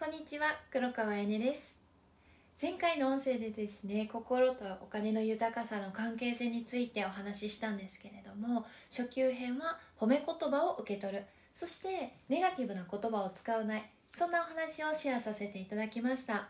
[0.00, 1.76] こんにちは黒川えねです。
[2.62, 11.24] 前回の音声でですね心とお金の豊かさの関係性についてお話ししたんですけれども初級編は褒め言葉を受け取る。
[11.52, 13.90] そしてネガティブな言葉を使わない。
[14.14, 16.48] そんなお話をシェアさせていただきました。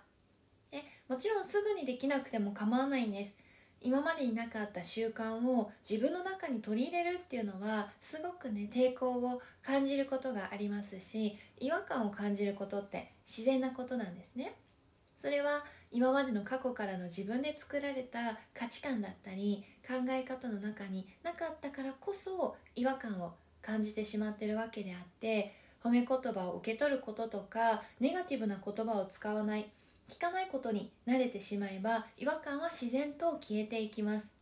[0.70, 3.34] でもちろんすぐにできなくても構わないんです。
[3.80, 14.54] 今までになかった習慣を自分の中に取り入れるっていうのはすごくね抵抗を感じることがありますし違和感を感じることって自然なことなんですね。
[15.16, 29.68] それは今までの過去からの自分で作られた価値観だったり考え方の中になかったからこそ違和感を感じてしまってるわけであって褒め言葉を受け取ることとかネガティブな言葉を使わない
[30.08, 34.32] 聞かないことに慣れてしまえば違和感は自然と消えていきます。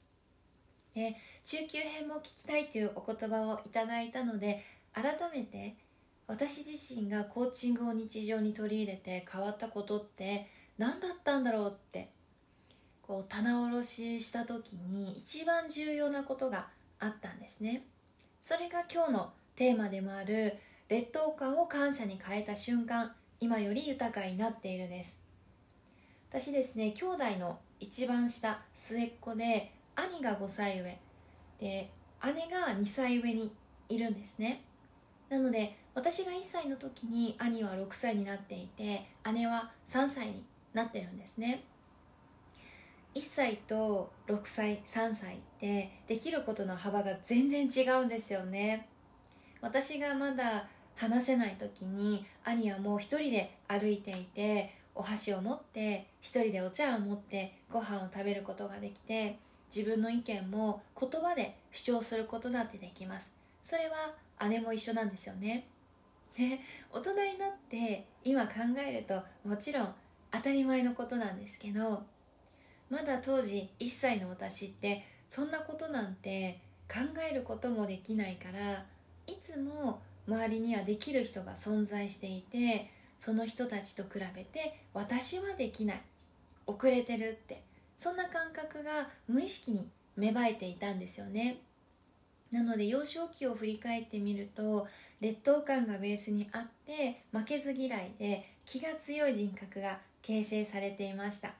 [0.94, 5.76] で中級編も聞きたいというお言葉をいただいたので改めて
[6.26, 12.10] 私自身がコーチングを日常に取り入れて変わったことって何だったんだろうって
[13.02, 17.84] こう棚卸しした時に一番重要なことがあったんですね。
[18.40, 20.54] それが今日のテーマでもある
[20.88, 25.25] 劣等感を感謝に変えた瞬間今より豊かになっているです。
[26.38, 30.98] 私ですね兄弟の一番下末っ子で兄が5歳上。
[31.58, 31.90] で
[32.26, 33.56] 姉が2歳上に
[33.88, 34.60] いるんですね。
[35.30, 41.64] なので私が1歳の時に兄は6歳になっていて姉は3歳になってるんですね。
[43.14, 48.90] 1歳と6歳3歳ってできることの幅が全然違うんですよね。
[49.62, 59.38] 私がまだ話せない時に兄はもう一人で歩いていてお箸を持って一人でお茶を持ってご飯を食べることができて
[59.74, 63.32] 自分の意見も言葉で主張することだってできます。
[63.62, 65.66] それは姉も一緒なんですよね。
[66.36, 66.60] で
[66.92, 68.52] 大人になって今考
[68.86, 69.94] えるともちろん
[70.30, 72.02] 当たり前のことなんですけど
[72.90, 77.00] まだ当時1歳の私ってそんなことなんて考
[77.30, 78.84] えることもできないから
[79.26, 86.02] いつも周りにはできる人が存在していてその人たちと比べて私はできない。
[86.66, 87.62] 遅れてるって。
[87.98, 91.58] そんな感覚が無意識に芽生えていたんですよね。
[92.52, 94.86] なので幼少期を振り返ってみると
[95.20, 101.52] 劣等感がベースにあって負けず嫌いで気が強い人格が形成されていました。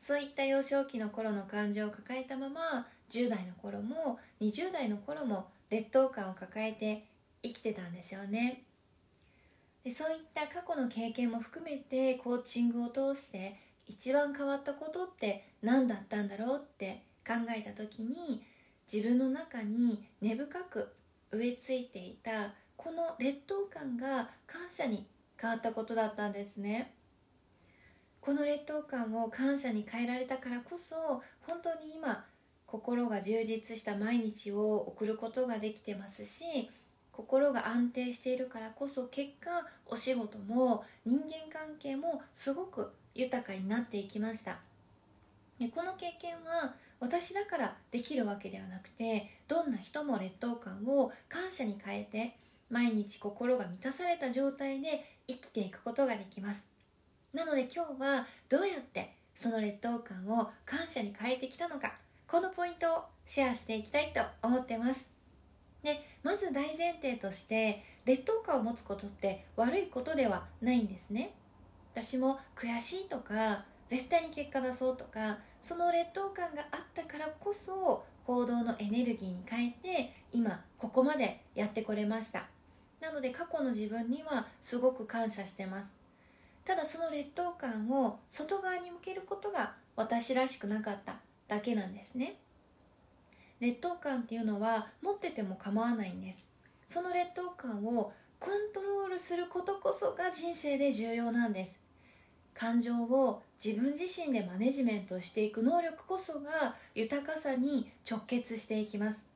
[0.00, 7.04] そういった幼少期の頃の感情を抱えたまま10代の頃も20代の頃も劣等感を抱えて
[7.42, 8.62] 生きてたんですよね。
[9.84, 13.54] でそういった過去の経験も含めてコーチングを通して
[13.86, 18.42] 一番変わったことって何だったんだろうって考えた時に
[18.90, 20.94] 自分の中に根深く
[21.30, 25.06] 植え付いていたこの劣等感が感謝に
[25.40, 26.94] 変わったことだったんですね。
[28.20, 30.96] この劣等感を感謝に変えられたからこそ
[31.42, 32.24] 本当に今
[32.64, 36.70] 心が充実した毎日を送ることができてますし
[37.16, 39.50] 心が安定しているからこそ結果
[39.86, 44.58] お仕事も人間関係もすごく豊かになっていきました。
[45.60, 52.36] でこの経験は私だからできるわけではなくてどんな人も劣等感を感謝に変えて
[52.70, 56.68] 毎日心が満たされた状態で生きていくことができます。
[57.32, 61.94] なので今日はどうやってその劣等感を感謝に変えてきたのか
[62.26, 65.13] このポイントをシェアしていきたいと思ってます。
[65.84, 71.32] でまず大前提として劣等感を持つことって悪いことではないんですね。
[71.92, 82.46] 私も悔しいとか絶対に結果出そうとかその劣等感があったからこそ行動のエネルギーに変えて今ここまでやってこれました。
[83.00, 85.94] なので過去の自分にはすごく感謝してます。
[86.64, 91.16] ただその劣等感を外側に向けることが私らしくなかった
[91.46, 92.36] だけなんですね。
[93.60, 96.44] 劣等感っていうのは持ってても構わないんです。
[96.86, 101.80] その劣等感をコントロールすることこそが人生で重要なんです。
[102.52, 109.26] 感情を自分自身でマネジメントしていく能力こそが豊かさに直結していきます。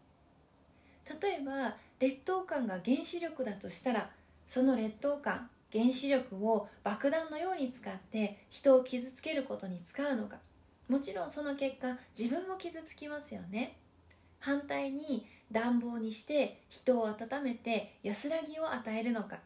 [1.20, 4.10] 例えば劣等感が原子力だとしたら
[4.46, 10.38] その劣等感原子力を爆弾のように使って人を傷つけることに使うのか。
[10.88, 13.76] もちろんその結果自分も傷つきますよね。
[14.38, 19.38] 反対に暖房にして人を温めて安らぎを与えるのか。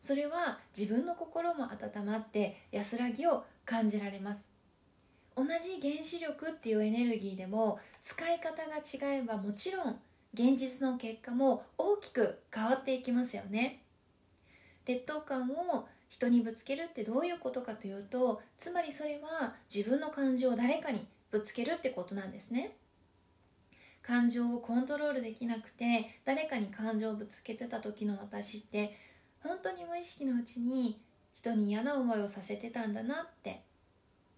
[0.00, 4.48] それは自分の心も温まって安らぎを感じられます。
[5.36, 9.98] 同じ原子力っていうエネルギーでも使い方が違えばもちろん
[10.34, 13.82] 現実の結果も大きく変わっていきますよね。
[14.86, 22.76] 劣等感を人にぶつけるってどういうことかというとつまりそれは自分の感情を誰かにぶつけるってことなんですね。
[24.02, 28.96] 感情をコントロールできなくて誰かに感情をぶつけてた時の私って
[29.42, 31.00] 本当に無意識のうちに
[31.32, 33.62] 人に嫌な思いをさせてたんだなって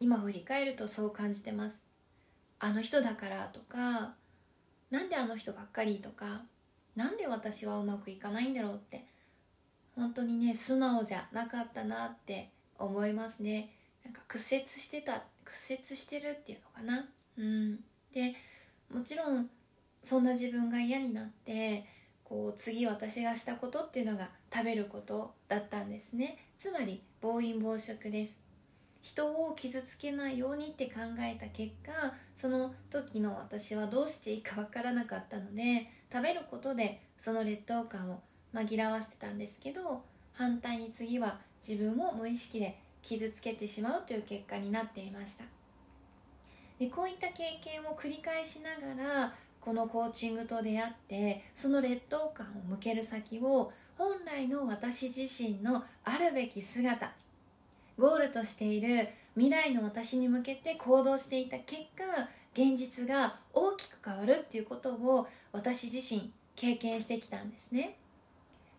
[0.00, 1.82] 今振り返るとそう感じてます。
[2.58, 4.14] あの人だからとか
[4.90, 6.42] なんであの人ばっかりとか
[6.94, 9.04] なんで私はうまくいかないんだろうって
[9.96, 13.70] 本当にね素直じゃなかったなって思いますね。
[14.04, 17.08] なんか屈折してた屈折してるっていうのかな。
[17.38, 17.76] うん。
[18.12, 18.34] で
[18.92, 19.48] もちろん
[20.02, 21.84] そんな自分が嫌になって
[22.24, 26.38] こう次私がしたことっていうのが食べることだったんですね。
[26.58, 28.38] つまり暴飲暴食です。
[29.02, 31.92] 人を傷つけないようにって考えた結果
[32.36, 38.20] その時の私はどうしていいかわからなかったので食べることでその劣等感を
[38.54, 40.04] 紛らわせてたんですけど
[40.34, 45.44] 反対に次は自分を無意識で傷つけてしまうという結果になっていました。
[46.82, 57.12] でこういった経験を繰り返しながらこのコーチングと出会ってその劣等感を向ける先を本来の私自身のあるべき姿
[57.96, 62.02] ゴールとしている未来の私に向けて行動していた結果
[62.52, 67.96] 現実が大きく変わるっていうことを私自身経験してきたんですね。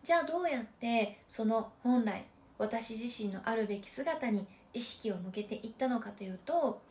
[0.03, 2.25] じゃあどうやってその本来
[2.57, 6.81] 私自身のあるべき姿に意識を向けていったのかというと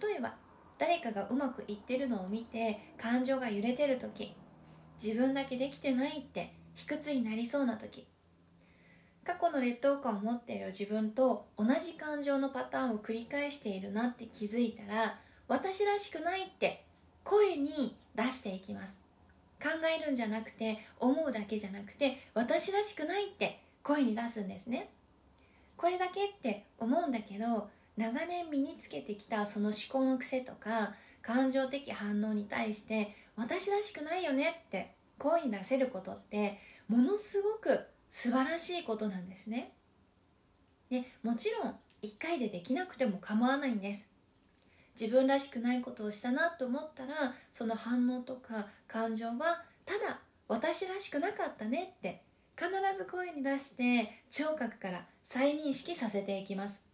[0.00, 0.32] 例えば
[0.82, 4.34] 誰かがうまくいってるのを見て感情が揺れてる時
[5.00, 8.04] 自分だけできてないって卑屈になりそうな時。
[9.22, 16.84] 過去の劣等感を持っている自分と同じ感情のパターンを繰り返しているなって気づいたら私らしくないって
[17.22, 18.98] 声に出していきます。
[19.62, 24.90] 考えるんじゃなくて思うだけじゃなくて私らしくないって声に出すんですね。
[25.76, 36.58] これだけって思うんだけど長年身につけてきたその思考の癖とか感情的反応に対して私らしくないよねって声に出せることって
[36.88, 37.80] ものすごく
[38.10, 39.72] 素晴らしいことなんですね。
[40.90, 44.10] でもちろん1回でできなくても構わないんです。
[45.00, 52.22] 自分らしくないことをしたなと思ったらその反応とか感情はただ私らしくなかったねって
[52.56, 56.91] 必ず声に出して聴覚から再認識させていきます。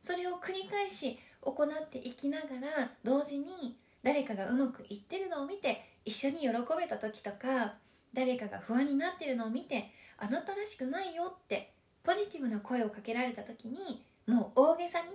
[0.00, 6.48] それを繰り返し行っていきながら同時に誰かがうまくいってるのを見て一緒に喜
[6.78, 7.74] べた時とか
[8.14, 11.72] 誰かが不安になってるのを見てあなたらしくないよって
[12.02, 15.06] ポジティブな声をかけられた時にもう大げさに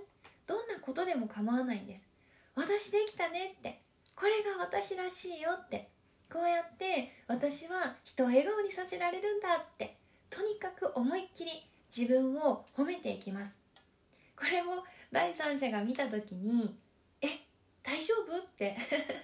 [0.46, 2.06] どんなことでも構わないんです。
[2.54, 3.80] 私できたねって
[4.14, 5.88] これが私らしいよって
[6.32, 9.96] こうやって私は人を笑顔にさせられるんだって
[10.30, 11.50] とにかく思いっきり
[11.94, 13.63] 自分を褒めていきます。
[14.36, 16.78] これを第三者が見た時に
[17.20, 17.28] え
[17.82, 18.36] 大丈夫？
[18.38, 18.76] って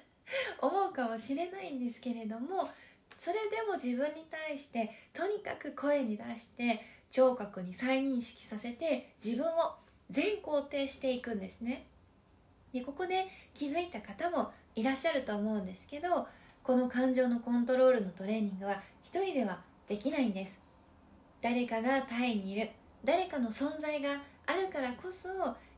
[0.60, 2.70] 思うかもしれないんですけれども
[3.16, 9.76] それでも自分に対してとにかく声に出して聴覚に再認識させて自分を
[10.08, 11.86] 全肯定していくんですね。
[12.72, 16.28] でここで気づいた方もいらっしゃると思うんですけど
[16.62, 20.60] この感情のコントロールのトレーニングは一人ではできないんです。
[21.40, 22.70] 誰かがタイにいる。
[23.02, 24.10] 誰かの存在が
[24.50, 25.28] あるからこそ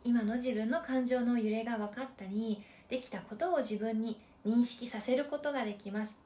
[0.03, 6.19] 今の自分の感情の揺れが分かったりできたことを自分に認識させることができます。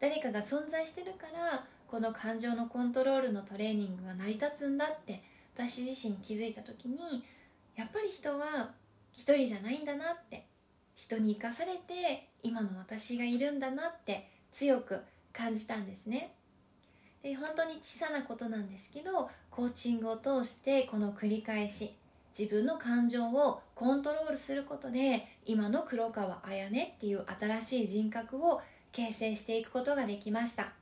[0.00, 5.22] 誰かが存在してるからこの感情のコントロールのトレーニングが成り立つんだって
[5.54, 6.98] 私自身気づいた時に
[7.76, 8.70] やっぱり人は
[9.12, 10.46] 一人じゃないんだなって
[10.94, 16.32] 人に生かされて今の私がいるんだなって強く感じたんですね。
[17.22, 21.94] で本当に小さなことなんですけどコーチングを通してこの繰り返し
[22.38, 28.60] 自分の感情をコントロールすることで今の黒川綾音っていう新しい人格を
[28.92, 30.72] 形成していくことができました。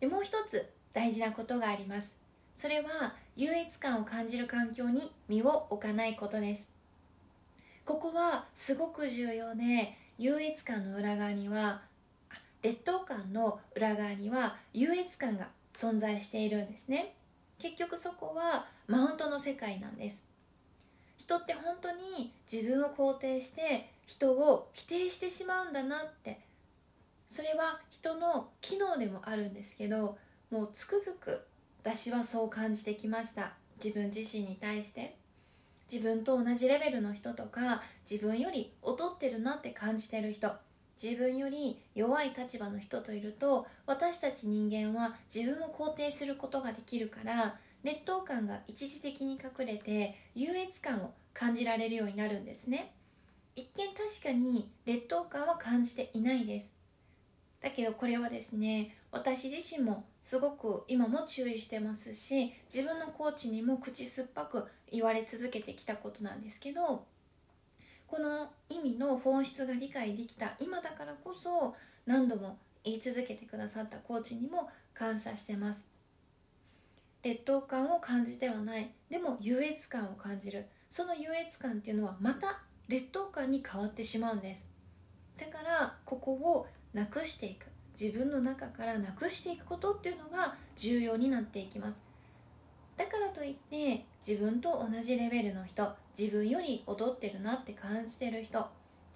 [0.00, 2.16] でもう一つ大事なことがあります。
[2.54, 6.70] それは優越感を感じる環境に身を置かないことです。
[7.84, 11.82] ここはすごく重要で優越感の裏側には
[12.62, 17.14] 劣等感の裏側には優越感が存在しているんですね。
[17.58, 20.24] 結局そこはマウントの世界なんです。
[21.16, 26.40] 人って本当に自分を肯定して人を否定してしまうんだなって。
[27.28, 30.16] それは人の機能でもあるんですけど
[30.50, 31.44] もうつくづく
[31.82, 33.52] 私はそう感じてきました。
[33.82, 35.16] 自分自身に対して。
[35.90, 40.50] 自分と同じレベルの人とか自分より劣ってるなって感じてる人。
[41.02, 52.94] 自分より弱い立場の人といると私たち人間は自分を肯定することができるから劣等感が一時的に隠れて優越感を感じられるようになるんですね。
[53.54, 56.74] 一見確かに劣等感は感じていないです。
[57.60, 67.04] だけどこれはですね私自身もすごく今も注意してますし自分のコーチにも口酸っぱく言われ続けてきたことなんですけど
[68.06, 71.74] この意味の本質が理解できた今だからこそ
[72.06, 75.84] 何度も言い続けてくださったコーチにも感謝してます。
[77.22, 78.88] 劣等感を感じてはない。
[79.10, 80.66] でも優越感を感じる。
[80.88, 84.68] その優越感っていうのはまた劣等感に変わってしまうんです。
[85.36, 87.66] だからここをなくしていく。
[88.00, 92.04] 自分の中からなくしていくことっていうのが重要になっていきます。
[93.36, 98.66] といって自分と同じレベルの人自分より劣ってるなって感じてる人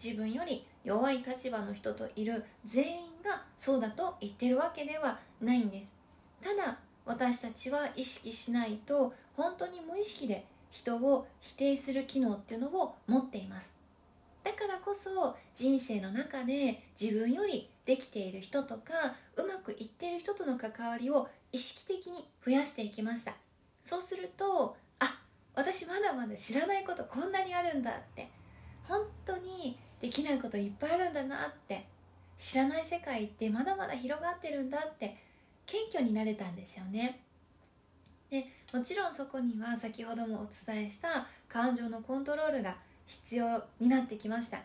[0.03, 5.95] 自分より弱い立場の人といる全員がそうだと言ってるわけではないんです。
[6.43, 13.75] ただ私たちは意識しないと本当に無意識で人を否定する機能っていうのを持っています。
[14.45, 23.35] だからこそ人生の中で自分よりできている人とかうまくいっている人との関わりを意識的に増やしていきました。
[23.82, 25.20] そうするとあ
[25.54, 28.28] 私まだまだ知らないことこんなにあるんだって
[28.84, 31.87] 本当にできないこといっぱいあるんだなって
[32.38, 35.16] 知らない世界ってまだまだ広がってるんだって
[35.66, 37.20] 謙虚になれたんですよね。
[38.30, 44.62] でもちろんそこには先ほどもお伝えした感情のコントロールが必要になってきました。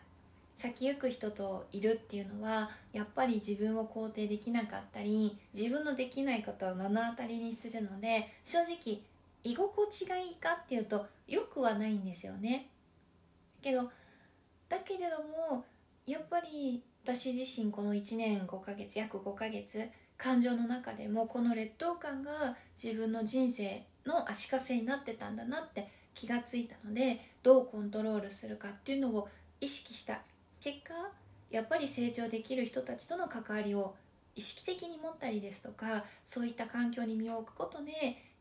[0.56, 9.02] 先行く人といるっていうのはやっぱり自分を肯定できなかったり自分のできないことを目の当たりにするので正直
[9.44, 12.68] 居心地がいいかっていうとよくはないんですよね。
[13.62, 13.90] けど
[14.70, 15.66] だけれども
[16.06, 29.28] やっぱり私自身この1年5ヶ月約5ヶ月感情の中でもこの劣等感が自分の人生の足かせになってたんだなって気がついたのでどうコントロールするかっていうのを
[29.60, 30.22] 意識した
[30.66, 30.96] 結果
[31.52, 33.94] やっぱり成長できる人たちとの関わりを
[34.34, 37.92] 意識的に持ったりですとかそういった環境に身を置くことで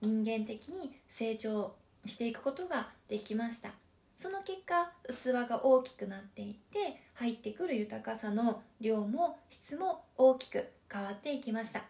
[0.00, 1.74] 人間的に成長
[2.06, 3.72] していくことができました。
[4.16, 11.84] その結果器が大きくなっていって入ってくる豊かさの量も質も大きく変わっていきました。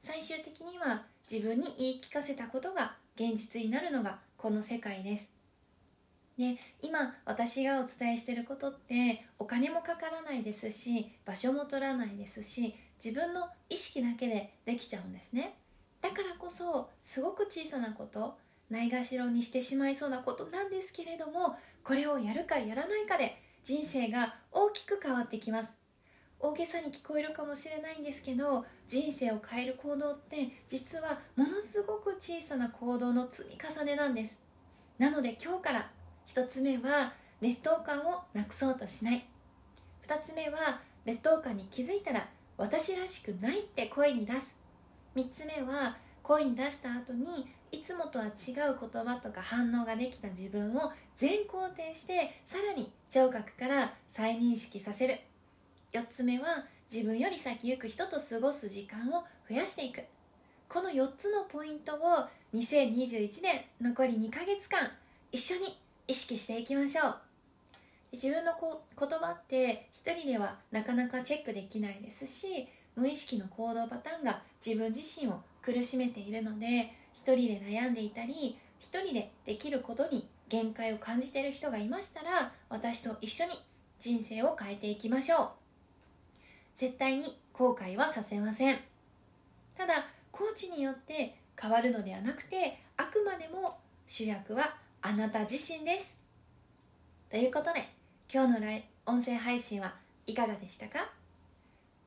[0.00, 5.39] 最終的には自分に言い聞かせたことが現実になるのがこの世界です。
[6.40, 15.54] で今私がお伝えしてることってお金もかからないですし場所も取らないですし自分の意識だけでできちゃうんですね。
[16.00, 18.38] だからこそすごく小さなこと
[18.70, 25.74] ないがしろにしてしまいそうなことなんですけれどもこれをやるかやらないかで人生が大きく変わってきます。
[26.38, 34.42] 大げさに聞こえるかもしれないんですけど人生を変える行動って実はものすごく小さな行動の積み重ねなんです。
[34.96, 35.90] なので今日から
[36.34, 39.26] 1つ目は劣等感をなくそうとしない。
[40.06, 44.56] 2つ目は劣等感に気づいたら私らしくないって声に出す。
[45.16, 48.32] 3つ目は声に出した後にいつもとは違う
[48.78, 55.18] 言葉とか反応ができた自分を全肯定してさらに聴覚から再認識させる。
[55.92, 60.04] 4つ目は自分より先行く人と過ごす時間を増やしていく。
[60.68, 61.98] この4つのポイントを
[62.54, 64.92] 2021年残り2ヶ月間
[65.32, 65.76] 一緒に
[66.10, 67.16] 意識していきましょう。
[68.10, 83.52] 自分のこ言葉って一人ではなかなかチェックできないですし無意識の行動パターンが自分自身を苦しめているので一人で悩んでいたり一人でできることに限界を感じている人がいましたら私と一緒に
[84.00, 85.48] 人生を変えていきましょう。
[86.74, 88.76] 絶対に後悔はさせません。
[89.78, 89.94] ただ
[90.32, 96.18] コーチによって変わるのではなくてあくまでも主役はあなた自身です。
[97.30, 97.88] ということで
[98.32, 99.94] 今日の音声配信は
[100.26, 101.08] いかがでしたか？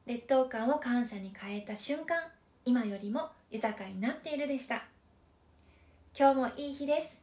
[0.06, 2.22] 劣等感を感謝に変えた瞬間
[2.66, 4.84] 今よりも豊かになっているでした。
[6.18, 7.23] 今日もいい日です。